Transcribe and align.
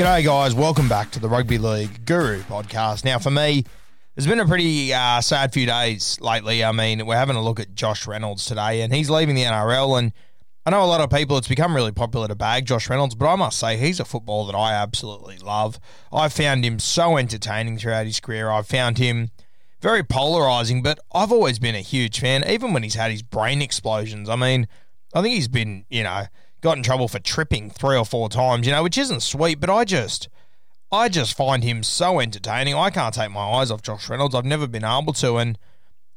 G'day, 0.00 0.24
guys. 0.24 0.54
Welcome 0.54 0.88
back 0.88 1.10
to 1.10 1.20
the 1.20 1.28
Rugby 1.28 1.58
League 1.58 2.06
Guru 2.06 2.40
podcast. 2.44 3.04
Now, 3.04 3.18
for 3.18 3.30
me, 3.30 3.66
it's 4.16 4.26
been 4.26 4.40
a 4.40 4.46
pretty 4.46 4.94
uh, 4.94 5.20
sad 5.20 5.52
few 5.52 5.66
days 5.66 6.18
lately. 6.22 6.64
I 6.64 6.72
mean, 6.72 7.04
we're 7.04 7.18
having 7.18 7.36
a 7.36 7.42
look 7.42 7.60
at 7.60 7.74
Josh 7.74 8.06
Reynolds 8.06 8.46
today, 8.46 8.80
and 8.80 8.94
he's 8.94 9.10
leaving 9.10 9.34
the 9.34 9.42
NRL. 9.42 9.98
And 9.98 10.12
I 10.64 10.70
know 10.70 10.82
a 10.82 10.86
lot 10.86 11.02
of 11.02 11.10
people, 11.10 11.36
it's 11.36 11.48
become 11.48 11.76
really 11.76 11.92
popular 11.92 12.28
to 12.28 12.34
bag 12.34 12.64
Josh 12.64 12.88
Reynolds, 12.88 13.14
but 13.14 13.30
I 13.30 13.36
must 13.36 13.58
say, 13.58 13.76
he's 13.76 14.00
a 14.00 14.06
footballer 14.06 14.50
that 14.50 14.56
I 14.56 14.72
absolutely 14.72 15.36
love. 15.36 15.78
I've 16.10 16.32
found 16.32 16.64
him 16.64 16.78
so 16.78 17.18
entertaining 17.18 17.76
throughout 17.76 18.06
his 18.06 18.20
career. 18.20 18.50
I've 18.50 18.66
found 18.66 18.96
him 18.96 19.28
very 19.82 20.02
polarizing, 20.02 20.82
but 20.82 20.98
I've 21.12 21.30
always 21.30 21.58
been 21.58 21.74
a 21.74 21.80
huge 21.80 22.20
fan, 22.20 22.42
even 22.48 22.72
when 22.72 22.84
he's 22.84 22.94
had 22.94 23.10
his 23.10 23.22
brain 23.22 23.60
explosions. 23.60 24.30
I 24.30 24.36
mean, 24.36 24.66
I 25.12 25.20
think 25.20 25.34
he's 25.34 25.48
been, 25.48 25.84
you 25.90 26.04
know, 26.04 26.24
got 26.60 26.76
in 26.76 26.82
trouble 26.82 27.08
for 27.08 27.18
tripping 27.18 27.70
three 27.70 27.96
or 27.96 28.04
four 28.04 28.28
times, 28.28 28.66
you 28.66 28.72
know, 28.72 28.82
which 28.82 28.98
isn't 28.98 29.22
sweet, 29.22 29.60
but 29.60 29.70
I 29.70 29.84
just. 29.84 30.28
I 30.92 31.08
just 31.08 31.36
find 31.36 31.62
him 31.62 31.84
so 31.84 32.18
entertaining. 32.18 32.74
I 32.74 32.90
can't 32.90 33.14
take 33.14 33.30
my 33.30 33.48
eyes 33.48 33.70
off 33.70 33.80
Josh 33.80 34.08
Reynolds. 34.08 34.34
I've 34.34 34.44
never 34.44 34.66
been 34.66 34.84
able 34.84 35.12
to. 35.12 35.36
And 35.36 35.56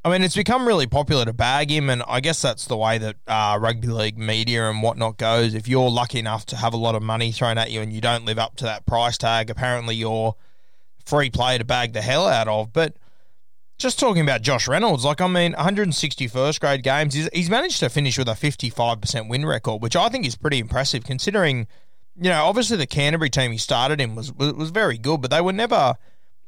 I 0.04 0.10
mean, 0.10 0.22
it's 0.22 0.34
become 0.34 0.66
really 0.66 0.88
popular 0.88 1.24
to 1.24 1.32
bag 1.32 1.70
him. 1.70 1.88
And 1.88 2.02
I 2.08 2.18
guess 2.18 2.42
that's 2.42 2.66
the 2.66 2.76
way 2.76 2.98
that 2.98 3.14
uh, 3.28 3.56
rugby 3.60 3.86
league 3.86 4.18
media 4.18 4.68
and 4.68 4.82
whatnot 4.82 5.16
goes. 5.16 5.54
If 5.54 5.68
you're 5.68 5.88
lucky 5.88 6.18
enough 6.18 6.44
to 6.46 6.56
have 6.56 6.74
a 6.74 6.76
lot 6.76 6.96
of 6.96 7.04
money 7.04 7.30
thrown 7.30 7.56
at 7.56 7.70
you 7.70 7.82
and 7.82 7.92
you 7.92 8.00
don't 8.00 8.24
live 8.24 8.40
up 8.40 8.56
to 8.56 8.64
that 8.64 8.84
price 8.84 9.16
tag, 9.16 9.48
apparently 9.48 9.94
you're 9.94 10.34
free 11.06 11.30
play 11.30 11.56
to 11.56 11.64
bag 11.64 11.92
the 11.92 12.02
hell 12.02 12.26
out 12.26 12.48
of. 12.48 12.72
But 12.72 12.96
just 13.78 13.98
talking 13.98 14.22
about 14.22 14.42
Josh 14.42 14.68
Reynolds, 14.68 15.04
like, 15.04 15.20
I 15.20 15.26
mean, 15.26 15.52
160 15.52 16.28
first 16.28 16.60
grade 16.60 16.82
games, 16.82 17.14
he's, 17.14 17.50
managed 17.50 17.80
to 17.80 17.88
finish 17.88 18.18
with 18.18 18.28
a 18.28 18.32
55% 18.32 19.28
win 19.28 19.44
record, 19.44 19.82
which 19.82 19.96
I 19.96 20.08
think 20.08 20.26
is 20.26 20.36
pretty 20.36 20.58
impressive 20.58 21.04
considering, 21.04 21.66
you 22.16 22.30
know, 22.30 22.44
obviously 22.44 22.76
the 22.76 22.86
Canterbury 22.86 23.30
team 23.30 23.52
he 23.52 23.58
started 23.58 24.00
in 24.00 24.14
was, 24.14 24.32
was, 24.32 24.52
was 24.54 24.70
very 24.70 24.98
good, 24.98 25.20
but 25.20 25.30
they 25.30 25.40
were 25.40 25.52
never. 25.52 25.96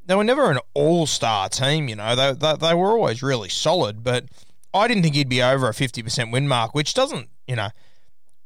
They 0.09 0.15
were 0.15 0.22
never 0.22 0.53
an 0.53 0.60
all-star 0.72 1.48
team, 1.48 1.88
you 1.88 1.97
know. 1.97 2.15
They, 2.15 2.32
they 2.32 2.54
they 2.54 2.75
were 2.75 2.92
always 2.92 3.25
really 3.25 3.48
solid, 3.48 4.04
but 4.04 4.26
I 4.72 4.86
didn't 4.86 5.03
think 5.03 5.16
he'd 5.16 5.28
be 5.28 5.42
over 5.42 5.69
a 5.69 5.72
50% 5.72 6.31
win 6.31 6.47
mark, 6.47 6.76
which 6.76 6.94
doesn't, 6.94 7.28
you 7.48 7.56
know, 7.56 7.70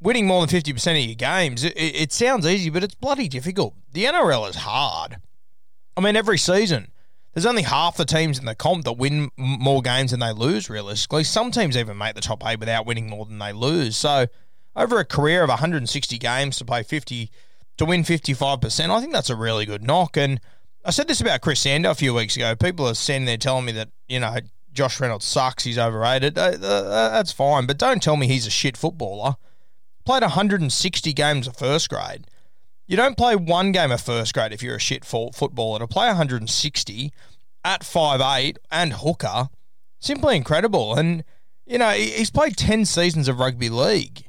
winning 0.01 0.27
more 0.27 0.47
than 0.47 0.61
50% 0.61 0.91
of 0.93 1.07
your 1.07 1.15
games, 1.15 1.65
it, 1.65 1.75
it 1.77 2.13
sounds 2.13 2.47
easy, 2.47 2.71
but 2.71 2.83
it's 2.83 2.95
bloody 2.95 3.29
difficult. 3.29 3.75
The 3.93 4.05
NRL 4.05 4.49
is 4.49 4.57
hard. 4.57 5.19
I 5.97 6.01
mean, 6.01 6.17
every 6.17 6.39
season, 6.39 6.91
there's 7.35 7.47
only 7.47 7.63
half 7.63 7.97
the 7.97 8.05
teams 8.05 8.39
in 8.39 8.45
the 8.45 8.55
comp 8.55 8.85
that 8.85 8.95
win 8.95 9.31
more 9.37 9.83
games 9.83 10.11
than 10.11 10.21
they 10.21 10.33
lose, 10.33 10.69
realistically. 10.69 11.25
Some 11.25 11.51
teams 11.51 11.77
even 11.77 11.97
make 11.97 12.15
the 12.15 12.21
top 12.21 12.45
eight 12.45 12.59
without 12.59 12.87
winning 12.87 13.09
more 13.09 13.25
than 13.25 13.39
they 13.39 13.53
lose. 13.53 13.97
So, 13.97 14.27
over 14.75 14.99
a 14.99 15.05
career 15.05 15.43
of 15.43 15.49
160 15.49 16.19
games 16.19 16.57
to 16.59 16.65
play 16.65 16.83
50, 16.83 17.31
to 17.77 17.85
win 17.85 18.03
55%, 18.03 18.91
I 18.91 19.01
think 19.01 19.13
that's 19.13 19.31
a 19.31 19.37
really 19.37 19.65
good 19.65 19.83
knock. 19.83 20.17
And 20.17 20.41
I 20.85 20.91
said 20.91 21.09
this 21.09 21.21
about 21.21 21.41
Chris 21.41 21.61
Sandow 21.61 21.91
a 21.91 21.95
few 21.95 22.15
weeks 22.15 22.37
ago. 22.37 22.57
People 22.57 22.87
are 22.89 22.95
standing 22.95 23.27
there 23.27 23.37
telling 23.37 23.65
me 23.65 23.73
that, 23.73 23.91
you 24.09 24.21
know, 24.21 24.37
Josh 24.73 25.01
Reynolds 25.01 25.27
sucks, 25.27 25.65
he's 25.65 25.79
overrated. 25.79 26.39
Uh, 26.39 26.57
that's 26.57 27.33
fine, 27.33 27.67
but 27.67 27.79
don't 27.79 28.03
tell 28.03 28.17
me 28.17 28.27
he's 28.27 28.47
a 28.47 28.51
shit 28.51 28.77
footballer. 28.77 29.37
Played 30.05 30.23
160 30.23 31.13
games 31.13 31.47
of 31.47 31.57
first 31.57 31.89
grade. 31.91 32.27
You 32.91 32.97
don't 32.97 33.17
play 33.17 33.37
one 33.37 33.71
game 33.71 33.93
of 33.93 34.01
first 34.01 34.35
grade 34.35 34.53
if 34.53 34.65
you're 34.65 34.75
a 34.75 34.81
shit 34.81 35.05
footballer. 35.05 35.79
To 35.79 35.87
play 35.87 36.09
160 36.09 37.13
at 37.65 37.83
5'8 37.83 38.57
and 38.69 38.95
hooker, 38.95 39.49
simply 40.01 40.35
incredible. 40.35 40.97
And, 40.97 41.23
you 41.65 41.79
know, 41.79 41.91
he's 41.91 42.33
played 42.33 42.57
10 42.57 42.85
seasons 42.87 43.29
of 43.29 43.39
rugby 43.39 43.69
league. 43.69 44.25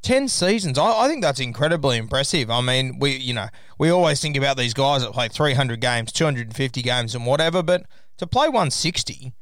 10 0.00 0.28
seasons. 0.28 0.78
I, 0.78 1.04
I 1.04 1.08
think 1.08 1.20
that's 1.20 1.40
incredibly 1.40 1.98
impressive. 1.98 2.50
I 2.50 2.62
mean, 2.62 2.98
we, 2.98 3.16
you 3.16 3.34
know, 3.34 3.48
we 3.78 3.90
always 3.90 4.18
think 4.18 4.38
about 4.38 4.56
these 4.56 4.72
guys 4.72 5.02
that 5.02 5.12
play 5.12 5.28
300 5.28 5.78
games, 5.82 6.10
250 6.10 6.80
games, 6.80 7.14
and 7.14 7.26
whatever, 7.26 7.62
but 7.62 7.84
to 8.16 8.26
play 8.26 8.46
160, 8.46 9.34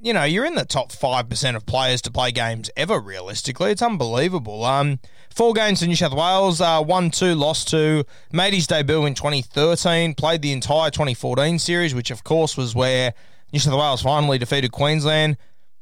you 0.00 0.12
know, 0.12 0.24
you're 0.24 0.44
in 0.44 0.54
the 0.54 0.64
top 0.64 0.92
5% 0.92 1.56
of 1.56 1.66
players 1.66 2.02
to 2.02 2.10
play 2.10 2.30
games 2.30 2.70
ever, 2.76 3.00
realistically. 3.00 3.70
It's 3.70 3.82
unbelievable. 3.82 4.64
Um, 4.64 4.98
four 5.34 5.52
games 5.54 5.82
in 5.82 5.88
New 5.88 5.96
South 5.96 6.14
Wales, 6.14 6.60
uh, 6.60 6.82
1 6.82 7.10
2, 7.10 7.34
lost 7.34 7.68
to, 7.70 8.04
made 8.32 8.54
his 8.54 8.66
debut 8.66 9.06
in 9.06 9.14
2013, 9.14 10.14
played 10.14 10.42
the 10.42 10.52
entire 10.52 10.90
2014 10.90 11.58
series, 11.58 11.94
which, 11.94 12.10
of 12.10 12.24
course, 12.24 12.56
was 12.56 12.74
where 12.74 13.14
New 13.52 13.58
South 13.58 13.78
Wales 13.78 14.02
finally 14.02 14.38
defeated 14.38 14.72
Queensland. 14.72 15.36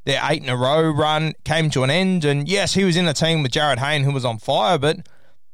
Their 0.04 0.20
eight 0.24 0.42
in 0.42 0.48
a 0.48 0.56
row 0.56 0.90
run 0.90 1.34
came 1.44 1.70
to 1.70 1.84
an 1.84 1.90
end. 1.90 2.24
And 2.24 2.48
yes, 2.48 2.74
he 2.74 2.84
was 2.84 2.96
in 2.96 3.08
a 3.08 3.14
team 3.14 3.42
with 3.42 3.52
Jarryd 3.52 3.78
Hayne, 3.78 4.04
who 4.04 4.12
was 4.12 4.24
on 4.24 4.38
fire, 4.38 4.78
but 4.78 5.06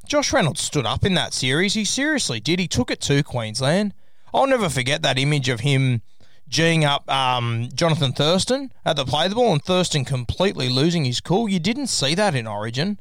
Josh 0.06 0.32
Reynolds 0.32 0.62
stood 0.62 0.86
up 0.86 1.04
in 1.04 1.14
that 1.14 1.34
series. 1.34 1.74
He 1.74 1.84
seriously 1.84 2.40
did. 2.40 2.58
He 2.58 2.66
took 2.66 2.90
it 2.90 3.00
to 3.02 3.22
Queensland. 3.22 3.92
I'll 4.32 4.46
never 4.46 4.68
forget 4.68 5.02
that 5.02 5.18
image 5.18 5.48
of 5.48 5.60
him 5.60 6.02
G'ing 6.48 6.84
up 6.84 7.10
um, 7.10 7.68
Johnathan 7.74 8.16
Thurston 8.16 8.72
at 8.84 8.96
the 8.96 9.04
play 9.04 9.28
the 9.28 9.34
ball 9.34 9.52
and 9.52 9.62
Thurston 9.62 10.04
completely 10.04 10.68
losing 10.68 11.04
his 11.04 11.20
cool. 11.20 11.48
You 11.48 11.58
didn't 11.58 11.88
see 11.88 12.14
that 12.14 12.34
in 12.34 12.46
Origin. 12.46 12.98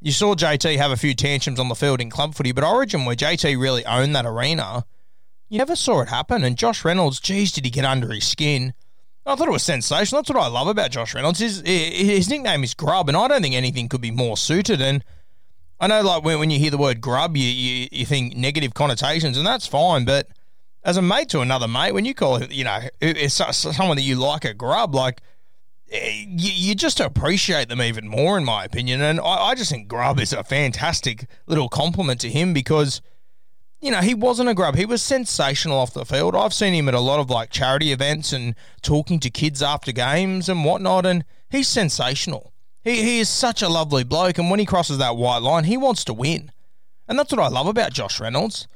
You 0.00 0.12
saw 0.12 0.34
JT 0.34 0.76
have 0.76 0.90
a 0.90 0.96
few 0.96 1.14
tantrums 1.14 1.58
on 1.58 1.68
the 1.68 1.74
field 1.74 2.00
in 2.00 2.10
club 2.10 2.34
footy, 2.34 2.52
but 2.52 2.64
Origin, 2.64 3.04
where 3.04 3.16
JT 3.16 3.60
really 3.60 3.84
owned 3.86 4.14
that 4.14 4.26
arena, 4.26 4.84
you 5.48 5.58
never 5.58 5.76
saw 5.76 6.00
it 6.00 6.08
happen. 6.08 6.44
And 6.44 6.56
Josh 6.56 6.84
Reynolds, 6.84 7.20
geez, 7.20 7.52
did 7.52 7.64
he 7.64 7.70
get 7.70 7.84
under 7.84 8.10
his 8.10 8.26
skin? 8.26 8.74
I 9.26 9.34
thought 9.34 9.48
it 9.48 9.52
was 9.52 9.64
sensational. 9.64 10.22
That's 10.22 10.30
what 10.30 10.42
I 10.42 10.46
love 10.46 10.68
about 10.68 10.92
Josh 10.92 11.14
Reynolds. 11.14 11.40
His, 11.40 11.60
his 11.66 12.28
nickname 12.28 12.62
is 12.62 12.74
Grub, 12.74 13.08
and 13.08 13.16
I 13.16 13.26
don't 13.26 13.42
think 13.42 13.56
anything 13.56 13.88
could 13.88 14.00
be 14.00 14.12
more 14.12 14.36
suited. 14.36 14.80
And 14.80 15.02
I 15.80 15.88
know, 15.88 16.02
like 16.02 16.24
when, 16.24 16.38
when 16.38 16.50
you 16.50 16.58
hear 16.58 16.70
the 16.70 16.78
word 16.78 17.00
Grub, 17.00 17.36
you, 17.36 17.44
you 17.44 17.88
you 17.90 18.06
think 18.06 18.36
negative 18.36 18.74
connotations, 18.74 19.36
and 19.36 19.46
that's 19.46 19.66
fine. 19.66 20.04
But 20.04 20.28
as 20.86 20.96
a 20.96 21.02
mate 21.02 21.28
to 21.30 21.40
another 21.40 21.66
mate, 21.66 21.92
when 21.92 22.04
you 22.04 22.14
call 22.14 22.36
it, 22.36 22.52
you 22.52 22.62
know, 22.62 22.78
it's 23.00 23.34
someone 23.34 23.96
that 23.96 24.04
you 24.04 24.14
like 24.14 24.44
a 24.44 24.54
Grub, 24.54 24.94
like 24.94 25.20
eh, 25.90 26.24
you, 26.28 26.52
you 26.52 26.74
just 26.76 27.00
appreciate 27.00 27.68
them 27.68 27.82
even 27.82 28.06
more, 28.06 28.38
in 28.38 28.44
my 28.44 28.64
opinion. 28.64 29.02
And 29.02 29.18
I, 29.18 29.48
I 29.48 29.54
just 29.56 29.68
think 29.68 29.88
Grub 29.88 30.20
is 30.20 30.32
a 30.32 30.44
fantastic 30.44 31.26
little 31.48 31.68
compliment 31.68 32.20
to 32.20 32.30
him 32.30 32.54
because 32.54 33.02
you 33.80 33.90
know, 33.90 34.00
he 34.00 34.14
wasn't 34.14 34.48
a 34.48 34.54
grub. 34.54 34.74
He 34.74 34.86
was 34.86 35.02
sensational 35.02 35.76
off 35.76 35.92
the 35.92 36.06
field. 36.06 36.34
I've 36.34 36.54
seen 36.54 36.72
him 36.72 36.88
at 36.88 36.94
a 36.94 37.00
lot 37.00 37.20
of 37.20 37.28
like 37.28 37.50
charity 37.50 37.92
events 37.92 38.32
and 38.32 38.54
talking 38.80 39.20
to 39.20 39.28
kids 39.28 39.62
after 39.62 39.92
games 39.92 40.48
and 40.48 40.64
whatnot, 40.64 41.04
and 41.04 41.24
he's 41.50 41.68
sensational. 41.68 42.54
He, 42.82 43.02
he 43.02 43.18
is 43.20 43.28
such 43.28 43.60
a 43.60 43.68
lovely 43.68 44.02
bloke, 44.02 44.38
and 44.38 44.50
when 44.50 44.60
he 44.60 44.66
crosses 44.66 44.96
that 44.98 45.16
white 45.16 45.42
line, 45.42 45.64
he 45.64 45.76
wants 45.76 46.04
to 46.04 46.14
win. 46.14 46.52
And 47.06 47.18
that's 47.18 47.30
what 47.32 47.40
I 47.40 47.48
love 47.48 47.66
about 47.66 47.92
Josh 47.92 48.18
Reynolds. 48.18 48.66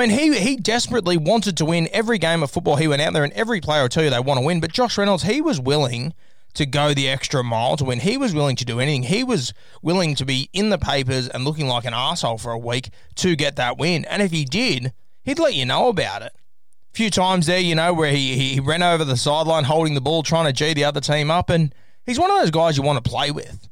I 0.00 0.06
mean, 0.06 0.18
he, 0.18 0.38
he 0.38 0.56
desperately 0.56 1.18
wanted 1.18 1.58
to 1.58 1.66
win 1.66 1.86
every 1.92 2.16
game 2.16 2.42
of 2.42 2.50
football 2.50 2.76
he 2.76 2.88
went 2.88 3.02
out 3.02 3.12
there, 3.12 3.22
and 3.22 3.34
every 3.34 3.60
player 3.60 3.82
will 3.82 3.90
tell 3.90 4.02
you 4.02 4.08
they 4.08 4.18
want 4.18 4.40
to 4.40 4.46
win. 4.46 4.58
But 4.58 4.72
Josh 4.72 4.96
Reynolds, 4.96 5.24
he 5.24 5.42
was 5.42 5.60
willing 5.60 6.14
to 6.54 6.64
go 6.64 6.94
the 6.94 7.06
extra 7.06 7.44
mile 7.44 7.76
to 7.76 7.84
win. 7.84 8.00
He 8.00 8.16
was 8.16 8.32
willing 8.32 8.56
to 8.56 8.64
do 8.64 8.80
anything. 8.80 9.02
He 9.02 9.22
was 9.22 9.52
willing 9.82 10.14
to 10.14 10.24
be 10.24 10.48
in 10.54 10.70
the 10.70 10.78
papers 10.78 11.28
and 11.28 11.44
looking 11.44 11.68
like 11.68 11.84
an 11.84 11.92
asshole 11.92 12.38
for 12.38 12.50
a 12.50 12.58
week 12.58 12.88
to 13.16 13.36
get 13.36 13.56
that 13.56 13.76
win. 13.76 14.06
And 14.06 14.22
if 14.22 14.30
he 14.30 14.46
did, 14.46 14.94
he'd 15.22 15.38
let 15.38 15.54
you 15.54 15.66
know 15.66 15.88
about 15.88 16.22
it. 16.22 16.32
A 16.34 16.96
few 16.96 17.10
times 17.10 17.44
there, 17.44 17.60
you 17.60 17.74
know, 17.74 17.92
where 17.92 18.10
he, 18.10 18.54
he 18.54 18.58
ran 18.58 18.82
over 18.82 19.04
the 19.04 19.18
sideline 19.18 19.64
holding 19.64 19.92
the 19.92 20.00
ball, 20.00 20.22
trying 20.22 20.46
to 20.46 20.52
G 20.54 20.72
the 20.72 20.84
other 20.84 21.02
team 21.02 21.30
up. 21.30 21.50
And 21.50 21.74
he's 22.06 22.18
one 22.18 22.30
of 22.30 22.38
those 22.40 22.50
guys 22.50 22.78
you 22.78 22.82
want 22.82 23.04
to 23.04 23.10
play 23.10 23.30
with. 23.30 23.68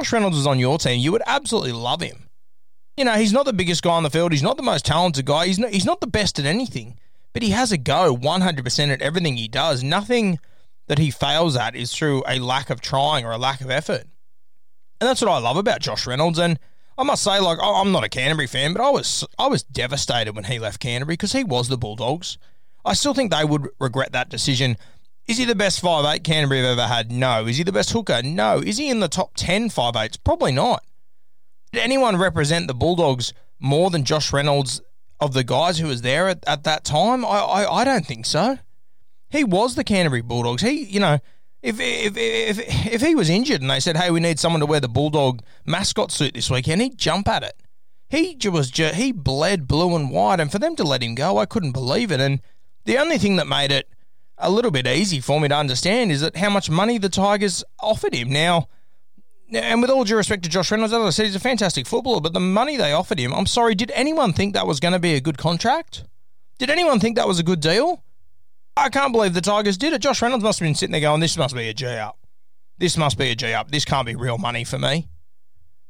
Josh 0.00 0.12
Reynolds 0.12 0.36
was 0.36 0.46
on 0.48 0.58
your 0.58 0.76
team. 0.78 0.98
You 0.98 1.12
would 1.12 1.22
absolutely 1.24 1.72
love 1.72 2.00
him. 2.00 2.27
You 2.98 3.04
know, 3.04 3.14
he's 3.14 3.32
not 3.32 3.46
the 3.46 3.52
biggest 3.52 3.84
guy 3.84 3.92
on 3.92 4.02
the 4.02 4.10
field. 4.10 4.32
He's 4.32 4.42
not 4.42 4.56
the 4.56 4.62
most 4.64 4.84
talented 4.84 5.24
guy. 5.24 5.46
He's 5.46 5.58
not, 5.60 5.70
he's 5.70 5.84
not 5.84 6.00
the 6.00 6.08
best 6.08 6.40
at 6.40 6.44
anything. 6.44 6.98
But 7.32 7.44
he 7.44 7.50
has 7.50 7.70
a 7.70 7.78
go 7.78 8.16
100% 8.16 8.88
at 8.88 9.00
everything 9.00 9.36
he 9.36 9.46
does. 9.46 9.84
Nothing 9.84 10.40
that 10.88 10.98
he 10.98 11.12
fails 11.12 11.56
at 11.56 11.76
is 11.76 11.94
through 11.94 12.24
a 12.26 12.40
lack 12.40 12.70
of 12.70 12.80
trying 12.80 13.24
or 13.24 13.30
a 13.30 13.38
lack 13.38 13.60
of 13.60 13.70
effort. 13.70 14.02
And 15.00 15.08
that's 15.08 15.22
what 15.22 15.30
I 15.30 15.38
love 15.38 15.56
about 15.56 15.80
Josh 15.80 16.08
Reynolds. 16.08 16.40
And 16.40 16.58
I 16.98 17.04
must 17.04 17.22
say, 17.22 17.38
like, 17.38 17.58
I'm 17.62 17.92
not 17.92 18.02
a 18.02 18.08
Canterbury 18.08 18.48
fan, 18.48 18.72
but 18.72 18.82
I 18.82 18.90
was 18.90 19.24
I 19.38 19.46
was 19.46 19.62
devastated 19.62 20.34
when 20.34 20.44
he 20.44 20.58
left 20.58 20.80
Canterbury 20.80 21.12
because 21.12 21.32
he 21.32 21.44
was 21.44 21.68
the 21.68 21.78
Bulldogs. 21.78 22.36
I 22.84 22.94
still 22.94 23.14
think 23.14 23.30
they 23.30 23.44
would 23.44 23.68
regret 23.78 24.10
that 24.10 24.28
decision. 24.28 24.76
Is 25.28 25.38
he 25.38 25.44
the 25.44 25.54
best 25.54 25.80
five 25.80 26.04
eight 26.04 26.24
Canterbury 26.24 26.62
have 26.62 26.76
ever 26.78 26.88
had? 26.88 27.12
No. 27.12 27.46
Is 27.46 27.58
he 27.58 27.62
the 27.62 27.70
best 27.70 27.92
hooker? 27.92 28.22
No. 28.24 28.58
Is 28.58 28.78
he 28.78 28.90
in 28.90 28.98
the 28.98 29.06
top 29.06 29.34
10 29.36 29.70
five 29.70 29.94
eights? 29.94 30.16
Probably 30.16 30.50
not. 30.50 30.82
Did 31.72 31.82
anyone 31.82 32.16
represent 32.16 32.66
the 32.66 32.74
Bulldogs 32.74 33.32
more 33.58 33.90
than 33.90 34.04
Josh 34.04 34.32
Reynolds 34.32 34.80
of 35.20 35.34
the 35.34 35.44
guys 35.44 35.78
who 35.78 35.88
was 35.88 36.02
there 36.02 36.28
at, 36.28 36.44
at 36.46 36.64
that 36.64 36.84
time? 36.84 37.24
I, 37.24 37.28
I, 37.28 37.80
I 37.80 37.84
don't 37.84 38.06
think 38.06 38.26
so. 38.26 38.58
He 39.30 39.44
was 39.44 39.74
the 39.74 39.84
Canterbury 39.84 40.22
Bulldogs. 40.22 40.62
He, 40.62 40.84
you 40.84 41.00
know, 41.00 41.18
if, 41.62 41.78
if 41.80 42.16
if 42.16 42.94
if 42.94 43.00
he 43.02 43.14
was 43.14 43.28
injured 43.28 43.60
and 43.60 43.70
they 43.70 43.80
said, 43.80 43.96
"Hey, 43.96 44.10
we 44.10 44.20
need 44.20 44.38
someone 44.38 44.60
to 44.60 44.66
wear 44.66 44.80
the 44.80 44.88
Bulldog 44.88 45.42
mascot 45.66 46.12
suit 46.12 46.34
this 46.34 46.50
weekend," 46.50 46.80
he'd 46.80 46.96
jump 46.96 47.28
at 47.28 47.42
it. 47.42 47.60
He 48.08 48.38
was 48.48 48.70
just, 48.70 48.94
he 48.94 49.12
bled 49.12 49.68
blue 49.68 49.94
and 49.94 50.10
white, 50.10 50.40
and 50.40 50.50
for 50.50 50.58
them 50.58 50.76
to 50.76 50.84
let 50.84 51.02
him 51.02 51.14
go, 51.14 51.36
I 51.36 51.44
couldn't 51.44 51.72
believe 51.72 52.10
it. 52.10 52.20
And 52.20 52.40
the 52.86 52.96
only 52.96 53.18
thing 53.18 53.36
that 53.36 53.46
made 53.46 53.70
it 53.70 53.86
a 54.38 54.50
little 54.50 54.70
bit 54.70 54.86
easy 54.86 55.20
for 55.20 55.40
me 55.40 55.48
to 55.48 55.54
understand 55.54 56.10
is 56.10 56.22
that 56.22 56.36
how 56.36 56.48
much 56.48 56.70
money 56.70 56.96
the 56.96 57.10
Tigers 57.10 57.62
offered 57.80 58.14
him. 58.14 58.30
Now, 58.30 58.68
and 59.52 59.80
with 59.80 59.90
all 59.90 60.04
due 60.04 60.16
respect 60.16 60.42
to 60.44 60.48
Josh 60.48 60.70
Reynolds, 60.70 60.92
as 60.92 61.00
I 61.00 61.10
said, 61.10 61.26
he's 61.26 61.34
a 61.34 61.40
fantastic 61.40 61.86
footballer, 61.86 62.20
but 62.20 62.32
the 62.32 62.40
money 62.40 62.76
they 62.76 62.92
offered 62.92 63.18
him, 63.18 63.32
I'm 63.32 63.46
sorry, 63.46 63.74
did 63.74 63.90
anyone 63.92 64.32
think 64.32 64.54
that 64.54 64.66
was 64.66 64.80
going 64.80 64.92
to 64.92 64.98
be 64.98 65.14
a 65.14 65.20
good 65.20 65.38
contract? 65.38 66.04
Did 66.58 66.70
anyone 66.70 67.00
think 67.00 67.16
that 67.16 67.28
was 67.28 67.38
a 67.38 67.44
good 67.44 67.60
deal? 67.60 68.02
I 68.76 68.88
can't 68.88 69.12
believe 69.12 69.34
the 69.34 69.40
Tigers 69.40 69.78
did 69.78 69.92
it. 69.92 70.02
Josh 70.02 70.22
Reynolds 70.22 70.44
must 70.44 70.58
have 70.60 70.66
been 70.66 70.74
sitting 70.74 70.92
there 70.92 71.00
going, 71.00 71.20
this 71.20 71.36
must 71.36 71.54
be 71.54 71.68
a 71.68 71.74
G 71.74 71.86
up. 71.86 72.18
This 72.78 72.96
must 72.96 73.18
be 73.18 73.30
a 73.30 73.34
G 73.34 73.52
up. 73.52 73.70
This 73.70 73.84
can't 73.84 74.06
be 74.06 74.14
real 74.14 74.38
money 74.38 74.64
for 74.64 74.78
me. 74.78 75.08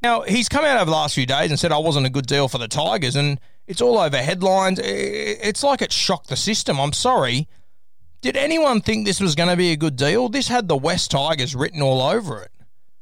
Now, 0.02 0.22
he's 0.22 0.48
come 0.48 0.64
out 0.64 0.76
over 0.76 0.86
the 0.86 0.92
last 0.92 1.14
few 1.14 1.26
days 1.26 1.50
and 1.50 1.58
said 1.58 1.72
I 1.72 1.78
wasn't 1.78 2.06
a 2.06 2.10
good 2.10 2.26
deal 2.26 2.48
for 2.48 2.58
the 2.58 2.68
Tigers, 2.68 3.16
and 3.16 3.40
it's 3.66 3.82
all 3.82 3.98
over 3.98 4.16
headlines. 4.16 4.78
It's 4.82 5.62
like 5.62 5.82
it 5.82 5.92
shocked 5.92 6.28
the 6.28 6.36
system. 6.36 6.80
I'm 6.80 6.92
sorry. 6.92 7.48
Did 8.20 8.36
anyone 8.36 8.80
think 8.80 9.06
this 9.06 9.20
was 9.20 9.34
going 9.34 9.48
to 9.48 9.56
be 9.56 9.72
a 9.72 9.76
good 9.76 9.96
deal? 9.96 10.28
This 10.28 10.48
had 10.48 10.68
the 10.68 10.76
West 10.76 11.10
Tigers 11.10 11.54
written 11.54 11.82
all 11.82 12.00
over 12.00 12.40
it. 12.40 12.52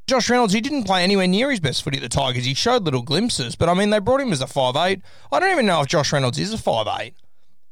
Josh 0.07 0.29
Reynolds, 0.29 0.53
he 0.53 0.61
didn't 0.61 0.85
play 0.85 1.03
anywhere 1.03 1.27
near 1.27 1.51
his 1.51 1.59
best 1.59 1.83
footy 1.83 1.97
at 1.97 2.01
the 2.01 2.09
Tigers. 2.09 2.45
He 2.45 2.53
showed 2.53 2.83
little 2.83 3.01
glimpses, 3.01 3.57
but 3.57 3.67
I 3.67 3.73
mean, 3.73 3.89
they 3.89 3.99
brought 3.99 4.21
him 4.21 4.31
as 4.31 4.41
a 4.41 4.47
five 4.47 4.77
eight. 4.77 5.01
I 5.31 5.39
don't 5.39 5.51
even 5.51 5.65
know 5.65 5.81
if 5.81 5.87
Josh 5.87 6.13
Reynolds 6.13 6.39
is 6.39 6.53
a 6.53 6.57
five 6.57 6.87
eight. 6.99 7.15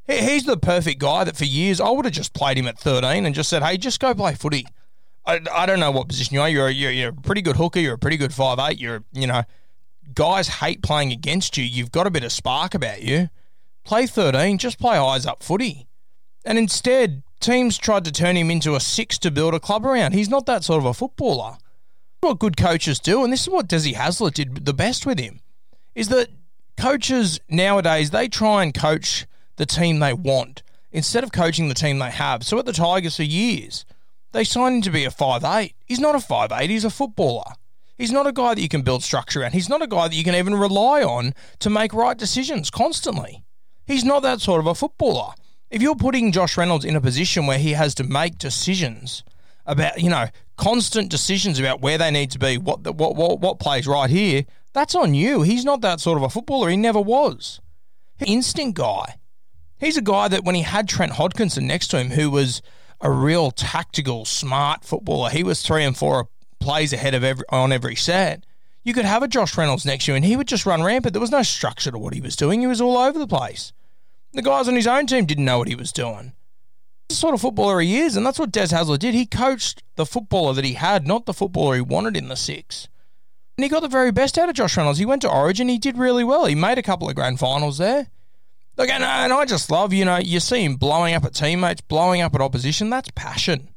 He's 0.08 0.46
the 0.46 0.58
perfect 0.58 1.00
guy 1.00 1.24
that 1.24 1.38
for 1.38 1.46
years 1.46 1.80
I 1.80 1.90
would 1.90 2.06
have 2.06 2.14
just 2.14 2.34
played 2.34 2.58
him 2.58 2.68
at 2.68 2.78
13 2.78 3.26
and 3.26 3.34
just 3.34 3.50
said, 3.50 3.64
hey, 3.64 3.78
just 3.78 4.00
go 4.00 4.14
play 4.14 4.36
footy. 4.36 4.68
I, 5.26 5.42
I 5.52 5.66
don't 5.66 5.80
know 5.80 5.90
what 5.90 6.10
position 6.10 6.36
you 6.36 6.42
are. 6.42 6.50
You're 6.50 6.68
a, 6.68 6.72
you're, 6.72 6.92
you're 6.92 7.10
a 7.10 7.14
pretty 7.14 7.42
good 7.42 7.56
hooker. 7.56 7.80
You're 7.80 7.96
a 7.96 7.98
pretty 7.98 8.18
good 8.18 8.34
five 8.34 8.60
eight. 8.60 8.80
You're, 8.80 9.04
you 9.14 9.28
know, 9.28 9.44
guys 10.14 10.48
hate 10.48 10.84
playing 10.84 11.12
against 11.12 11.58
you. 11.58 11.64
You've 11.64 11.92
got 11.92 12.06
a 12.06 12.12
bit 12.12 12.24
of 12.24 12.32
spark 12.32 12.76
about 12.76 13.02
you. 13.02 13.30
Play 13.86 14.08
13, 14.08 14.58
just 14.58 14.78
play 14.78 14.98
eyes 14.98 15.26
up 15.26 15.42
footy. 15.42 15.88
And 16.44 16.58
instead, 16.58 17.24
teams 17.40 17.78
tried 17.78 18.04
to 18.06 18.12
turn 18.12 18.36
him 18.36 18.52
into 18.52 18.76
a 18.76 18.80
six 18.80 19.18
to 19.20 19.32
build 19.32 19.54
a 19.54 19.60
club 19.60 19.86
around. 19.86 20.14
He's 20.14 20.30
not 20.30 20.46
that 20.48 20.64
sort 20.64 20.80
of 20.80 20.86
a 20.86 20.94
footballer. 20.94 21.58
What 22.26 22.40
good 22.40 22.58
coaches 22.58 22.98
do, 22.98 23.24
and 23.24 23.32
this 23.32 23.44
is 23.44 23.50
what 23.50 23.68
Desi 23.68 23.94
Hasler 23.94 24.34
did 24.34 24.66
the 24.66 24.74
best 24.74 25.06
with 25.06 25.20
him, 25.20 25.42
is 25.94 26.10
that 26.10 26.30
coaches 26.76 27.40
nowadays, 27.50 28.10
they 28.10 28.28
try 28.28 28.64
and 28.64 28.74
coach 28.74 29.28
the 29.58 29.68
team 29.68 30.00
they 30.00 30.12
want 30.12 30.64
instead 30.92 31.24
of 31.24 31.32
coaching 31.32 31.68
the 31.68 31.76
team 31.76 32.00
they 32.00 32.10
have. 32.10 32.42
So 32.42 32.58
at 32.58 32.66
the 32.66 32.74
Tigers 32.74 33.18
for 33.18 33.24
years, 33.24 33.86
they 34.32 34.44
signed 34.44 34.78
him 34.78 34.82
to 34.82 34.90
be 34.90 35.06
a 35.06 35.12
five 35.12 35.44
eight. 35.44 35.76
He's 35.86 36.00
not 36.00 36.16
a 36.16 36.20
five 36.20 36.52
eight. 36.52 36.72
he's 36.72 36.84
a 36.84 36.90
footballer. 36.90 37.44
He's 37.96 38.12
not 38.12 38.26
a 38.26 38.34
guy 38.34 38.56
that 38.56 38.62
you 38.62 38.70
can 38.70 38.82
build 38.82 39.04
structure 39.04 39.42
around. 39.42 39.52
He's 39.52 39.70
not 39.70 39.84
a 39.84 39.88
guy 39.88 40.08
that 40.08 40.16
you 40.16 40.24
can 40.24 40.34
even 40.34 40.56
rely 40.56 41.04
on 41.04 41.36
to 41.60 41.70
make 41.70 41.94
right 41.94 42.18
decisions 42.18 42.72
constantly. 42.72 43.44
He's 43.86 44.04
not 44.04 44.24
that 44.24 44.42
sort 44.42 44.62
of 44.62 44.66
a 44.66 44.74
footballer. 44.74 45.34
If 45.70 45.84
you're 45.84 45.96
putting 45.96 46.32
Josh 46.32 46.58
Reynolds 46.58 46.86
in 46.86 46.96
a 46.96 47.02
position 47.02 47.46
where 47.46 47.60
he 47.60 47.74
has 47.74 47.94
to 47.96 48.04
make 48.04 48.40
decisions 48.40 49.24
about, 49.68 50.02
you 50.02 50.10
know, 50.10 50.28
constant 50.58 51.10
decisions 51.10 51.60
about 51.60 51.82
where 51.82 51.98
they 51.98 52.12
need 52.12 52.32
to 52.32 52.40
be, 52.40 52.58
what 52.58 52.84
the, 52.84 52.92
what 52.92 53.16
what 53.16 53.40
what 53.40 53.60
plays 53.60 53.88
right 53.88 54.10
here, 54.10 54.46
that's 54.74 54.96
on 54.96 55.14
you. 55.14 55.42
He's 55.42 55.66
not 55.66 55.82
that 55.82 56.00
sort 56.00 56.18
of 56.18 56.24
a 56.24 56.30
footballer. 56.30 56.70
He 56.70 56.78
never 56.78 57.02
was. 57.02 57.60
Instinct 58.26 58.78
guy. 58.78 59.16
He's 59.80 59.98
a 59.98 60.02
guy 60.02 60.28
that 60.30 60.44
when 60.44 60.56
he 60.56 60.62
had 60.62 60.88
Trent 60.88 61.14
Hodkinson 61.14 61.64
next 61.64 61.90
to 61.90 61.98
him, 61.98 62.12
who 62.12 62.30
was 62.30 62.62
a 63.02 63.12
real 63.12 63.52
tactical, 63.52 64.24
smart 64.24 64.86
footballer, 64.86 65.30
he 65.30 65.44
was 65.44 65.62
three 65.62 65.84
and 65.84 65.98
four 65.98 66.30
plays 66.60 66.94
ahead 66.94 67.14
of 67.14 67.24
every 67.24 67.46
on 67.50 67.72
every 67.72 67.96
set. 67.96 68.46
You 68.84 68.94
could 68.94 69.06
have 69.06 69.24
a 69.24 69.28
Josh 69.28 69.58
Reynolds 69.58 69.86
next 69.86 70.06
to 70.06 70.12
you, 70.12 70.16
and 70.16 70.24
he 70.24 70.38
would 70.38 70.48
just 70.48 70.66
run 70.66 70.84
rampant. 70.84 71.14
There 71.14 71.22
was 71.22 71.32
no 71.32 71.44
structure 71.44 71.92
to 71.92 71.98
what 71.98 72.14
he 72.14 72.22
was 72.22 72.36
doing. 72.36 72.62
He 72.62 72.68
was 72.68 72.82
all 72.82 72.98
over 72.98 73.18
the 73.18 73.28
place. 73.28 73.74
The 74.34 74.42
guys 74.42 74.68
on 74.68 74.76
his 74.76 74.88
own 74.88 75.08
team 75.08 75.26
didn't 75.26 75.46
know 75.46 75.58
what 75.58 75.68
he 75.68 75.76
was 75.76 75.92
doing. 75.92 76.34
This 77.08 77.20
sort 77.20 77.36
of 77.36 77.42
footballer 77.42 77.82
he 77.82 78.00
is, 78.00 78.18
and 78.18 78.26
that's 78.26 78.40
what 78.40 78.52
Des 78.52 78.68
Hasler 78.68 78.98
did. 78.98 79.14
He 79.14 79.26
coached 79.26 79.84
the 79.96 80.06
footballer 80.06 80.54
that 80.54 80.66
he 80.66 80.74
had, 80.74 81.06
not 81.06 81.26
the 81.26 81.34
footballer 81.34 81.76
he 81.76 81.82
wanted 81.82 82.18
in 82.18 82.30
the 82.30 82.36
six. 82.36 82.88
And 83.58 83.64
he 83.64 83.70
got 83.70 83.82
the 83.82 83.88
very 83.88 84.12
best 84.12 84.38
out 84.38 84.50
of 84.50 84.56
Josh 84.56 84.76
Reynolds. 84.76 85.00
He 85.00 85.06
went 85.06 85.22
to 85.22 85.32
Origin, 85.32 85.70
he 85.70 85.78
did 85.78 85.98
really 85.98 86.24
well. 86.24 86.46
He 86.46 86.56
made 86.56 86.78
a 86.78 86.84
couple 86.84 87.08
of 87.08 87.16
grand 87.16 87.40
finals 87.40 87.78
there. 87.78 88.08
Look, 88.78 88.90
and, 88.90 89.04
and 89.04 89.32
I 89.32 89.46
just 89.46 89.72
love, 89.72 89.94
you 89.94 90.04
know, 90.04 90.18
you 90.18 90.42
see 90.42 90.64
him 90.64 90.76
blowing 90.76 91.14
up 91.14 91.24
at 91.24 91.34
teammates, 91.34 91.82
blowing 91.82 92.22
up 92.22 92.36
at 92.36 92.42
opposition. 92.42 92.90
That's 92.90 93.10
passion. 93.16 93.70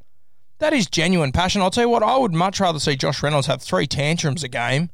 That 0.58 0.72
is 0.72 0.88
genuine 0.88 1.30
passion. 1.30 1.62
I'll 1.62 1.70
tell 1.70 1.84
you 1.84 1.88
what, 1.88 2.02
I 2.02 2.16
would 2.16 2.34
much 2.34 2.58
rather 2.58 2.80
see 2.80 2.96
Josh 2.96 3.22
Reynolds 3.22 3.46
have 3.46 3.62
three 3.62 3.86
tantrums 3.86 4.42
a 4.42 4.48
game 4.48 4.90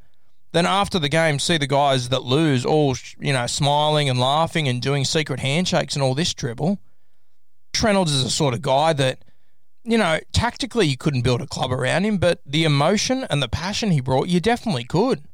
than 0.53 0.67
after 0.67 0.99
the 0.99 1.09
game 1.09 1.39
see 1.39 1.57
the 1.57 1.67
guys 1.67 2.11
that 2.11 2.23
lose 2.23 2.67
all, 2.67 2.95
you 3.19 3.33
know, 3.33 3.47
smiling 3.47 4.11
and 4.11 4.21
laughing 4.21 4.69
and 4.69 4.83
doing 4.83 5.07
secret 5.07 5.41
handshakes 5.41 5.95
and 5.95 6.03
all 6.03 6.15
this 6.15 6.35
dribble. 6.35 6.79
Josh 7.75 7.83
Reynolds 7.83 8.13
is 8.13 8.25
a 8.25 8.31
sort 8.31 8.55
of 8.55 8.63
guy 8.63 8.93
that, 8.93 9.25
you 9.83 9.99
know, 9.99 10.21
tactically 10.33 10.87
you 10.87 10.97
couldn't 10.97 11.23
build 11.23 11.43
a 11.43 11.47
club 11.47 11.73
around 11.73 12.05
him, 12.05 12.19
but 12.19 12.41
the 12.47 12.63
emotion 12.63 13.27
and 13.29 13.43
the 13.43 13.49
passion 13.49 13.91
he 13.91 14.01
brought, 14.01 14.29
you 14.29 14.39
definitely 14.39 14.85
could. 14.85 15.25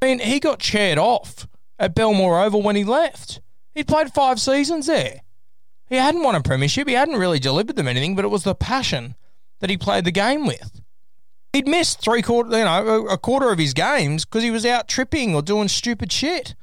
I 0.00 0.06
mean, 0.06 0.18
he 0.20 0.38
got 0.38 0.60
chaired 0.60 0.98
off 0.98 1.48
at 1.78 1.94
Belmore 1.94 2.40
Oval 2.40 2.62
when 2.62 2.76
he 2.76 2.84
left. 2.84 3.40
He'd 3.74 3.88
played 3.88 4.14
five 4.14 4.40
seasons 4.40 4.86
there. 4.86 5.22
He 5.88 5.96
hadn't 5.96 6.22
won 6.22 6.36
a 6.36 6.42
premiership. 6.42 6.86
He 6.86 6.94
hadn't 6.94 7.18
really 7.18 7.40
delivered 7.40 7.74
them 7.74 7.88
anything, 7.88 8.14
but 8.14 8.24
it 8.24 8.30
was 8.30 8.44
the 8.44 8.54
passion 8.54 9.16
that 9.58 9.68
he 9.68 9.76
played 9.76 10.04
the 10.04 10.12
game 10.12 10.46
with. 10.46 10.80
He'd 11.52 11.66
missed 11.66 12.00
three 12.00 12.22
quarter, 12.22 12.56
you 12.56 12.64
know, 12.64 13.06
a 13.08 13.18
quarter 13.18 13.50
of 13.50 13.58
his 13.58 13.74
games 13.74 14.24
because 14.24 14.44
he 14.44 14.50
was 14.52 14.64
out 14.64 14.86
tripping 14.86 15.34
or 15.34 15.42
doing 15.42 15.66
stupid 15.66 16.12
shit. 16.12 16.54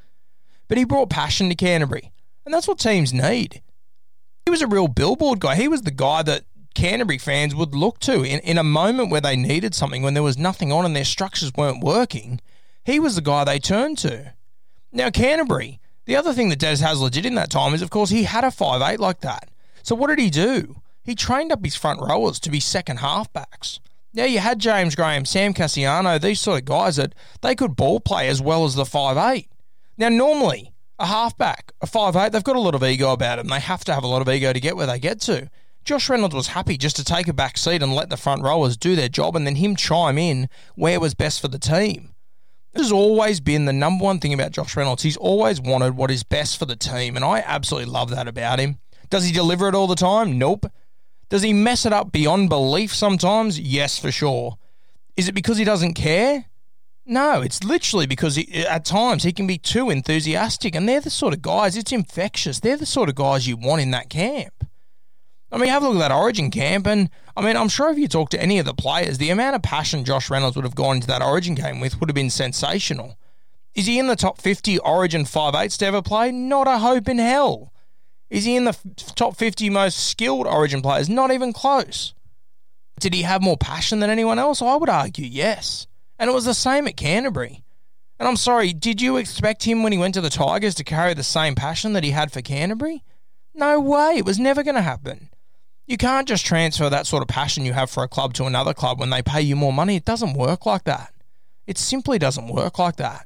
But 0.70 0.78
he 0.78 0.86
brought 0.86 1.10
passion 1.10 1.50
to 1.50 1.56
Canterbury, 1.56 2.14
and 2.46 2.54
that's 2.54 2.68
what 2.68 2.80
teams 2.80 3.14
need. 3.14 3.62
He 4.46 4.52
was 4.52 4.62
a 4.62 4.68
real 4.68 4.88
billboard 4.88 5.40
guy. 5.40 5.56
He 5.56 5.68
was 5.68 5.82
the 5.82 5.92
guy 5.92 6.24
that 6.24 6.44
Canterbury 6.74 7.18
fans 7.18 7.54
would 7.54 7.76
look 7.76 8.00
to 8.00 8.24
in, 8.24 8.40
in 8.40 8.58
a 8.58 8.64
moment 8.64 9.12
where 9.12 9.22
they 9.22 9.36
needed 9.36 9.76
something, 9.76 10.02
when 10.02 10.14
there 10.14 10.24
was 10.24 10.38
nothing 10.38 10.72
on 10.72 10.86
and 10.86 10.96
their 10.96 11.06
structures 11.06 11.52
weren't 11.56 11.84
working. 11.84 12.40
He 12.84 13.00
was 13.00 13.16
the 13.16 13.22
guy 13.22 13.44
they 13.44 13.60
turned 13.60 13.98
to. 14.00 14.34
Now, 14.92 15.10
Canterbury, 15.10 15.80
the 16.06 16.16
other 16.16 16.34
thing 16.34 16.50
that 16.50 16.60
Des 16.60 16.78
Hasler 16.78 17.12
did 17.12 17.26
in 17.26 17.36
that 17.36 17.52
time 17.52 17.74
is, 17.74 17.82
of 17.82 17.90
course, 17.90 18.10
he 18.10 18.24
had 18.24 18.44
a 18.44 18.52
five 18.52 18.82
eight 18.82 19.00
like 19.00 19.22
that. 19.22 19.50
So 19.84 19.96
what 19.96 20.08
did 20.08 20.20
he 20.20 20.30
do? 20.30 20.82
He 21.04 21.16
trained 21.16 21.52
up 21.52 21.64
his 21.64 21.76
front 21.76 22.02
rowers 22.02 22.40
to 22.42 22.52
be 22.52 22.60
second 22.60 23.00
halfbacks. 23.00 23.80
Now 24.14 24.26
you 24.26 24.40
had 24.40 24.60
James 24.60 24.96
Graham, 24.96 25.26
Sam 25.26 25.54
Kasiano, 25.54 26.20
these 26.20 26.42
sort 26.42 26.60
of 26.60 26.66
guys 26.66 26.98
that 26.98 27.16
they 27.42 27.56
could 27.56 27.76
ball 27.76 28.00
play 28.00 28.28
as 28.28 28.42
well 28.42 28.66
as 28.66 28.76
the 28.76 28.86
five 28.86 29.18
eight. 29.18 29.48
Now 29.98 30.10
normally 30.10 30.71
a 31.02 31.06
halfback, 31.06 31.74
a 31.82 31.88
five 31.88 32.16
eight. 32.16 32.32
They've 32.32 32.44
got 32.44 32.56
a 32.56 32.60
lot 32.60 32.76
of 32.76 32.84
ego 32.84 33.12
about 33.12 33.38
them. 33.38 33.48
They 33.48 33.60
have 33.60 33.84
to 33.86 33.94
have 33.94 34.04
a 34.04 34.08
lot 34.08 34.22
of 34.22 34.30
ego 34.30 34.54
to 34.54 34.60
get 34.60 34.78
where 34.78 34.88
they 34.88 35.00
get 35.00 35.20
to. 35.22 35.50
Josh 35.84 36.10
Reynolds 36.10 36.36
was 36.36 36.48
happy 36.48 36.78
just 36.78 36.96
to 36.98 37.04
take 37.04 37.28
a 37.28 37.34
back 37.34 37.58
seat 37.58 37.82
and 37.82 37.96
let 37.96 38.10
the 38.10 38.18
front 38.18 38.44
rowers 38.44 38.78
do 38.78 38.96
their 38.96 39.10
job 39.10 39.36
and 39.36 39.48
then 39.48 39.56
him 39.56 39.76
chime 39.76 40.18
in 40.18 40.48
where 40.76 41.00
was 41.00 41.16
best 41.16 41.42
for 41.42 41.48
the 41.48 41.58
team. 41.58 42.14
This 42.74 42.84
has 42.84 42.92
always 42.92 43.40
been 43.42 43.66
the 43.66 43.74
number 43.74 44.04
one 44.04 44.20
thing 44.20 44.34
about 44.34 44.52
Josh 44.52 44.78
Reynolds. 44.78 45.04
He's 45.04 45.18
always 45.18 45.60
wanted 45.60 45.98
what 45.98 46.12
is 46.12 46.24
best 46.24 46.58
for 46.58 46.66
the 46.66 46.76
team, 46.76 47.16
and 47.16 47.26
I 47.26 47.40
absolutely 47.40 47.92
love 47.92 48.12
that 48.12 48.28
about 48.28 48.60
him. 48.60 48.78
Does 49.10 49.26
he 49.26 49.34
deliver 49.34 49.68
it 49.68 49.76
all 49.76 49.88
the 49.88 49.96
time? 49.96 50.38
Nope. 50.38 50.68
Does 51.30 51.42
he 51.42 51.52
mess 51.52 51.86
it 51.86 51.92
up 51.92 52.12
beyond 52.12 52.48
belief 52.50 52.94
sometimes? 52.94 53.60
Yes, 53.60 53.98
for 53.98 54.12
sure. 54.12 54.58
Is 55.18 55.28
it 55.28 55.34
because 55.34 55.58
he 55.58 55.66
doesn't 55.66 55.96
care? 55.96 56.46
No, 57.06 57.42
it's 57.42 57.64
literally 57.64 58.06
because 58.06 58.36
he, 58.36 58.66
at 58.66 58.86
times 58.86 59.24
he 59.24 59.32
can 59.32 59.48
be 59.48 59.58
too 59.58 59.90
enthusiastic, 59.90 60.76
and 60.76 60.88
they're 60.88 61.02
the 61.02 61.10
sort 61.10 61.34
of 61.34 61.42
guys, 61.42 61.76
it's 61.76 61.92
infectious. 61.92 62.60
They're 62.60 62.78
the 62.78 62.86
sort 62.86 63.10
of 63.10 63.16
guys 63.16 63.48
you 63.48 63.58
want 63.58 63.82
in 63.82 63.92
that 63.92 64.10
camp. 64.10 64.68
I 65.52 65.58
mean, 65.58 65.70
have 65.70 65.84
a 65.84 65.88
look 65.88 66.02
at 66.02 66.10
that 66.10 66.16
Origin 66.16 66.50
camp, 66.50 66.88
and 66.88 67.10
I 67.36 67.42
mean, 67.42 67.58
I'm 67.58 67.68
sure 67.68 67.92
if 67.92 67.98
you 67.98 68.08
talk 68.08 68.30
to 68.30 68.42
any 68.42 68.60
of 68.60 68.66
the 68.66 68.74
players, 68.74 69.18
the 69.18 69.32
amount 69.32 69.56
of 69.56 69.62
passion 69.62 70.06
Josh 70.06 70.30
Reynolds 70.30 70.56
would 70.56 70.64
have 70.64 70.76
gone 70.76 70.98
into 70.98 71.08
that 71.08 71.22
Origin 71.22 71.56
game 71.56 71.80
with 71.80 72.00
would 72.00 72.10
have 72.10 72.16
been 72.16 72.30
sensational. 72.30 73.18
Is 73.74 73.86
he 73.86 74.00
in 74.00 74.08
the 74.08 74.16
top 74.16 74.40
50 74.40 74.78
Origin 74.80 75.24
5'8s 75.24 75.78
to 75.80 75.86
ever 75.86 76.02
play? 76.02 76.32
Not 76.32 76.68
a 76.68 76.78
hope 76.78 77.10
in 77.10 77.20
hell. 77.20 77.74
Is 78.30 78.46
he 78.46 78.56
in 78.56 78.64
the 78.64 78.70
f- 78.70 79.16
top 79.16 79.36
50 79.36 79.70
most 79.70 80.10
skilled 80.10 80.48
Origin 80.48 80.82
players? 80.82 81.10
Not 81.10 81.32
even 81.32 81.52
close. 81.52 82.14
Did 83.00 83.14
he 83.14 83.24
have 83.24 83.42
more 83.42 83.58
passion 83.58 84.00
than 84.00 84.10
anyone 84.10 84.40
else? 84.40 84.62
I 84.62 84.76
would 84.76 84.90
argue 84.90 85.26
yes. 85.26 85.88
And 86.22 86.30
it 86.30 86.34
was 86.34 86.46
the 86.46 86.54
same 86.54 86.88
at 86.88 86.96
Canterbury. 86.96 87.64
And 88.20 88.28
I'm 88.28 88.36
sorry, 88.36 88.74
did 88.74 89.02
you 89.02 89.18
expect 89.18 89.64
him 89.64 89.82
when 89.82 89.92
he 89.92 89.98
went 89.98 90.14
to 90.14 90.22
the 90.22 90.30
Tigers 90.30 90.76
to 90.76 90.84
carry 90.84 91.16
the 91.16 91.24
same 91.24 91.56
passion 91.56 91.94
that 91.94 92.04
he 92.04 92.12
had 92.12 92.32
for 92.32 92.44
Canterbury? 92.44 93.04
No 93.56 93.80
way. 93.80 94.18
It 94.18 94.26
was 94.26 94.38
never 94.38 94.62
going 94.62 94.76
to 94.76 94.84
happen. 94.84 95.30
You 95.88 95.98
can't 95.98 96.28
just 96.28 96.46
transfer 96.46 96.92
that 96.92 97.08
sort 97.08 97.24
of 97.24 97.28
passion 97.28 97.66
you 97.66 97.74
have 97.74 97.90
for 97.90 98.04
a 98.04 98.08
club 98.08 98.36
to 98.36 98.46
another 98.46 98.76
club 98.76 99.00
when 99.00 99.10
they 99.10 99.24
pay 99.24 99.42
you 99.42 99.56
more 99.56 99.74
money. 99.74 99.96
It 99.96 100.06
doesn't 100.06 100.36
work 100.36 100.68
like 100.68 100.84
that. 100.84 101.12
It 101.66 101.80
simply 101.80 102.20
doesn't 102.20 102.54
work 102.54 102.78
like 102.78 102.98
that. 102.98 103.26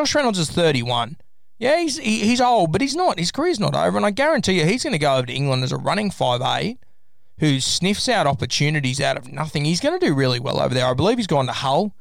Josh 0.00 0.14
Reynolds 0.14 0.38
is 0.38 0.50
31. 0.50 1.18
Yeah, 1.58 1.78
he's 1.78 1.98
he, 1.98 2.20
he's 2.20 2.40
old, 2.40 2.72
but 2.72 2.80
he's 2.80 2.96
not. 2.96 3.18
His 3.18 3.32
career's 3.32 3.60
not 3.60 3.76
over, 3.76 3.98
and 3.98 4.06
I 4.06 4.10
guarantee 4.10 4.58
you, 4.58 4.64
he's 4.64 4.82
going 4.82 4.94
to 4.94 4.98
go 4.98 5.14
over 5.14 5.26
to 5.26 5.32
England 5.32 5.62
as 5.62 5.72
a 5.72 5.76
running 5.76 6.10
five 6.10 6.40
eight 6.40 6.78
who 7.40 7.60
sniffs 7.60 8.08
out 8.08 8.26
opportunities 8.26 8.98
out 8.98 9.18
of 9.18 9.30
nothing. 9.30 9.66
He's 9.66 9.80
going 9.80 9.98
to 9.98 10.06
do 10.06 10.14
really 10.14 10.40
well 10.40 10.58
over 10.58 10.74
there. 10.74 10.86
I 10.86 10.94
believe 10.94 11.18
he's 11.18 11.26
gone 11.26 11.46
to 11.46 11.52
Hull, 11.52 11.94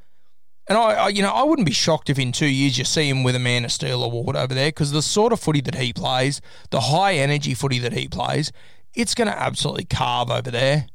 and 0.67 0.77
I, 0.77 0.81
I 0.93 1.07
you 1.09 1.21
know, 1.21 1.31
I 1.31 1.43
wouldn't 1.43 1.65
be 1.65 1.73
shocked 1.73 2.09
if 2.09 2.19
in 2.19 2.31
two 2.31 2.47
years 2.47 2.77
you 2.77 2.85
see 2.85 3.09
him 3.09 3.23
with 3.23 3.35
a 3.35 3.39
Man 3.39 3.65
of 3.65 3.71
Steel 3.71 4.03
award 4.03 4.35
over 4.35 4.53
there 4.53 4.69
because 4.69 4.91
the 4.91 5.01
sort 5.01 5.33
of 5.33 5.39
footy 5.39 5.61
that 5.61 5.75
he 5.75 5.93
plays, 5.93 6.41
the 6.69 6.79
high 6.79 7.15
energy 7.15 7.53
footy 7.53 7.79
that 7.79 7.93
he 7.93 8.07
plays, 8.07 8.51
it's 8.93 9.15
going 9.15 9.27
to 9.27 9.37
absolutely 9.37 9.85
carve 9.85 10.29
over 10.29 10.51
there. 10.51 10.87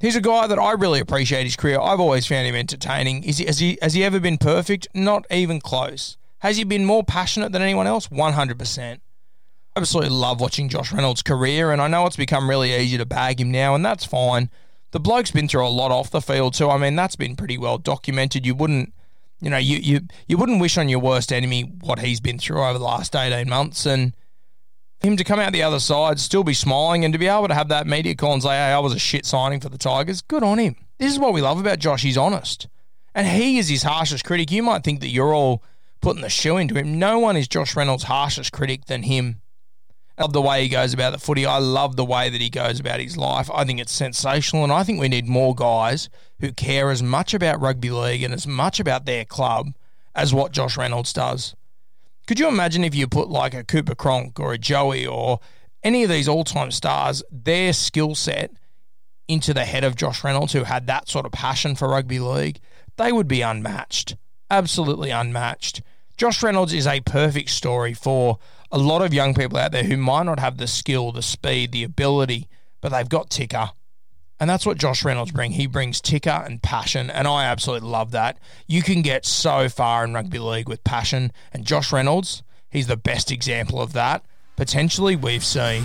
He's 0.00 0.16
a 0.16 0.20
guy 0.20 0.46
that 0.46 0.58
I 0.58 0.72
really 0.72 1.00
appreciate 1.00 1.44
his 1.44 1.56
career. 1.56 1.80
I've 1.80 2.00
always 2.00 2.26
found 2.26 2.46
him 2.46 2.54
entertaining. 2.54 3.24
Is 3.24 3.38
he, 3.38 3.46
has, 3.46 3.58
he, 3.58 3.78
has 3.80 3.94
he 3.94 4.04
ever 4.04 4.20
been 4.20 4.38
perfect? 4.38 4.88
Not 4.94 5.24
even 5.30 5.60
close. 5.60 6.16
Has 6.40 6.56
he 6.56 6.64
been 6.64 6.84
more 6.84 7.02
passionate 7.02 7.52
than 7.52 7.62
anyone 7.62 7.86
else? 7.86 8.08
100%. 8.08 8.98
I 9.76 9.80
absolutely 9.80 10.10
love 10.10 10.40
watching 10.40 10.68
Josh 10.68 10.92
Reynolds' 10.92 11.22
career, 11.22 11.72
and 11.72 11.80
I 11.80 11.88
know 11.88 12.06
it's 12.06 12.16
become 12.16 12.50
really 12.50 12.74
easy 12.74 12.98
to 12.98 13.06
bag 13.06 13.40
him 13.40 13.50
now, 13.50 13.74
and 13.74 13.84
that's 13.84 14.04
fine. 14.04 14.50
The 14.94 15.00
bloke's 15.00 15.32
been 15.32 15.48
through 15.48 15.66
a 15.66 15.68
lot 15.68 15.90
off 15.90 16.10
the 16.10 16.20
field 16.20 16.54
too. 16.54 16.70
I 16.70 16.78
mean, 16.78 16.94
that's 16.94 17.16
been 17.16 17.34
pretty 17.34 17.58
well 17.58 17.78
documented. 17.78 18.46
You 18.46 18.54
wouldn't, 18.54 18.94
you 19.40 19.50
know, 19.50 19.56
you 19.56 19.78
you 19.78 20.00
you 20.28 20.36
wouldn't 20.36 20.60
wish 20.60 20.78
on 20.78 20.88
your 20.88 21.00
worst 21.00 21.32
enemy 21.32 21.62
what 21.80 21.98
he's 21.98 22.20
been 22.20 22.38
through 22.38 22.62
over 22.62 22.78
the 22.78 22.84
last 22.84 23.16
eighteen 23.16 23.48
months, 23.48 23.86
and 23.86 24.14
him 25.00 25.16
to 25.16 25.24
come 25.24 25.40
out 25.40 25.52
the 25.52 25.64
other 25.64 25.80
side, 25.80 26.20
still 26.20 26.44
be 26.44 26.54
smiling, 26.54 27.04
and 27.04 27.12
to 27.12 27.18
be 27.18 27.26
able 27.26 27.48
to 27.48 27.54
have 27.54 27.66
that 27.70 27.88
media 27.88 28.14
call 28.14 28.34
and 28.34 28.42
say, 28.44 28.50
hey, 28.50 28.72
I 28.72 28.78
was 28.78 28.94
a 28.94 28.98
shit 29.00 29.26
signing 29.26 29.58
for 29.58 29.68
the 29.68 29.78
Tigers, 29.78 30.22
good 30.22 30.44
on 30.44 30.58
him. 30.58 30.76
This 30.98 31.12
is 31.12 31.18
what 31.18 31.34
we 31.34 31.42
love 31.42 31.58
about 31.58 31.80
Josh. 31.80 32.02
He's 32.02 32.16
honest. 32.16 32.68
And 33.16 33.26
he 33.26 33.58
is 33.58 33.68
his 33.68 33.82
harshest 33.82 34.24
critic. 34.24 34.52
You 34.52 34.62
might 34.62 34.84
think 34.84 35.00
that 35.00 35.10
you're 35.10 35.34
all 35.34 35.60
putting 36.02 36.22
the 36.22 36.30
shoe 36.30 36.56
into 36.56 36.76
him. 36.76 37.00
No 37.00 37.18
one 37.18 37.36
is 37.36 37.48
Josh 37.48 37.74
Reynolds' 37.74 38.04
harshest 38.04 38.52
critic 38.52 38.84
than 38.84 39.02
him. 39.02 39.40
Love 40.18 40.32
the 40.32 40.40
way 40.40 40.62
he 40.62 40.68
goes 40.68 40.94
about 40.94 41.12
the 41.12 41.18
footy. 41.18 41.44
I 41.44 41.58
love 41.58 41.96
the 41.96 42.04
way 42.04 42.30
that 42.30 42.40
he 42.40 42.48
goes 42.48 42.78
about 42.78 43.00
his 43.00 43.16
life. 43.16 43.50
I 43.52 43.64
think 43.64 43.80
it's 43.80 43.92
sensational, 43.92 44.62
and 44.62 44.72
I 44.72 44.84
think 44.84 45.00
we 45.00 45.08
need 45.08 45.26
more 45.26 45.54
guys 45.54 46.08
who 46.38 46.52
care 46.52 46.90
as 46.90 47.02
much 47.02 47.34
about 47.34 47.60
rugby 47.60 47.90
league 47.90 48.22
and 48.22 48.32
as 48.32 48.46
much 48.46 48.78
about 48.78 49.06
their 49.06 49.24
club 49.24 49.74
as 50.14 50.32
what 50.32 50.52
Josh 50.52 50.76
Reynolds 50.76 51.12
does. 51.12 51.56
Could 52.28 52.38
you 52.38 52.46
imagine 52.46 52.84
if 52.84 52.94
you 52.94 53.08
put 53.08 53.28
like 53.28 53.54
a 53.54 53.64
Cooper 53.64 53.96
Cronk 53.96 54.38
or 54.38 54.52
a 54.52 54.58
Joey 54.58 55.04
or 55.04 55.40
any 55.82 56.04
of 56.04 56.10
these 56.10 56.28
all 56.28 56.44
time 56.44 56.70
stars, 56.70 57.22
their 57.30 57.72
skill 57.72 58.14
set 58.14 58.52
into 59.26 59.52
the 59.52 59.64
head 59.64 59.84
of 59.84 59.96
Josh 59.96 60.22
Reynolds, 60.22 60.52
who 60.52 60.62
had 60.62 60.86
that 60.86 61.08
sort 61.08 61.26
of 61.26 61.32
passion 61.32 61.74
for 61.74 61.88
rugby 61.88 62.20
league? 62.20 62.60
They 62.96 63.10
would 63.10 63.26
be 63.26 63.42
unmatched. 63.42 64.16
Absolutely 64.48 65.10
unmatched. 65.10 65.82
Josh 66.16 66.42
Reynolds 66.44 66.72
is 66.72 66.86
a 66.86 67.00
perfect 67.00 67.50
story 67.50 67.92
for 67.92 68.38
a 68.70 68.78
lot 68.78 69.02
of 69.02 69.12
young 69.12 69.34
people 69.34 69.58
out 69.58 69.72
there 69.72 69.82
who 69.82 69.96
might 69.96 70.22
not 70.24 70.38
have 70.38 70.58
the 70.58 70.68
skill, 70.68 71.10
the 71.10 71.22
speed, 71.22 71.72
the 71.72 71.82
ability, 71.82 72.48
but 72.80 72.90
they've 72.90 73.08
got 73.08 73.30
ticker. 73.30 73.70
And 74.38 74.48
that's 74.48 74.64
what 74.64 74.78
Josh 74.78 75.04
Reynolds 75.04 75.32
brings. 75.32 75.56
He 75.56 75.66
brings 75.66 76.00
ticker 76.00 76.30
and 76.30 76.62
passion, 76.62 77.10
and 77.10 77.26
I 77.26 77.46
absolutely 77.46 77.88
love 77.88 78.12
that. 78.12 78.38
You 78.66 78.82
can 78.82 79.02
get 79.02 79.26
so 79.26 79.68
far 79.68 80.04
in 80.04 80.14
rugby 80.14 80.38
league 80.38 80.68
with 80.68 80.84
passion, 80.84 81.32
and 81.52 81.64
Josh 81.64 81.92
Reynolds, 81.92 82.42
he's 82.70 82.86
the 82.86 82.96
best 82.96 83.32
example 83.32 83.80
of 83.80 83.92
that. 83.92 84.24
Potentially, 84.56 85.16
we've 85.16 85.44
seen. 85.44 85.84